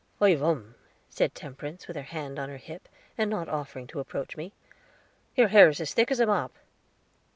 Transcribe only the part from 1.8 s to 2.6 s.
with her hand on her